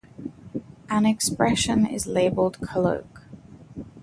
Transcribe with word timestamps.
An 0.89 1.05
expression 1.05 1.85
is 1.85 2.07
labeled 2.07 2.57
colloq. 2.59 3.05